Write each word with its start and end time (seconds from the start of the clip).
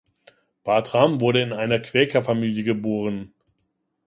Bartram 0.63 1.21
wurde 1.21 1.43
in 1.43 1.53
eine 1.53 1.79
Quäker-Familie 1.79 2.63
geboren. 2.63 3.35